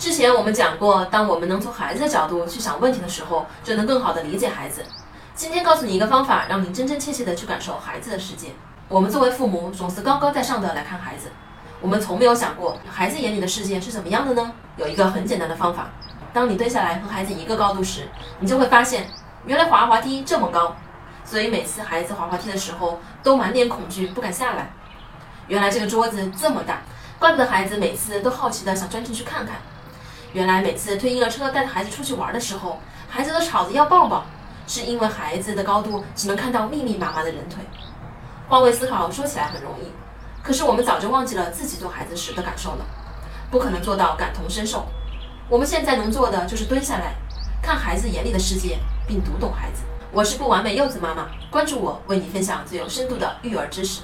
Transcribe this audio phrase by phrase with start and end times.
[0.00, 4.82] 之前我们讲过，当我们能从孩子的角度去想问题的时候，就能更好的理解孩子。
[5.34, 8.48] 今天告诉你一个方法，让你真真切切的去感受孩子的世界。
[8.88, 11.28] 我们作为父母，总是高高在上的来看孩子，
[11.82, 14.50] 我们从没有想过孩子眼里的世界是怎么样的呢？
[14.78, 15.90] 有一个很简单的方法，
[16.32, 18.08] 当你蹲下来和孩子一个高度时，
[18.38, 19.06] 你就会发现，
[19.44, 20.74] 原来滑滑梯这么高，
[21.26, 24.72] 所以每次孩子滑滑梯的时候都满脸恐惧，不敢下来。
[25.46, 26.78] 原来这个桌子这么大，
[27.18, 29.56] 怪不得孩子每次都好奇的想钻进去看看。
[30.32, 32.78] 原来每次推婴儿车带着孩子出去玩的时候，
[33.08, 34.24] 孩子都吵着要抱抱，
[34.66, 37.64] 是因为孩子的高度只能看到密密麻麻的人腿。
[38.48, 39.90] 换位思考说起来很容易，
[40.42, 42.86] 可是我们早就忘记了自己做孩子时的感受了，
[43.50, 44.86] 不可能做到感同身受。
[45.48, 47.14] 我们现在能做的就是蹲下来，
[47.60, 49.82] 看孩子眼里的世界，并读懂孩子。
[50.12, 54.02] 我是不完美柚子妈妈，关注我，为你分享最有深度的育儿知识。